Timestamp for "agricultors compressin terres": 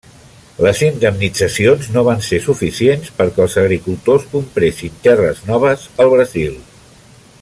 3.65-5.45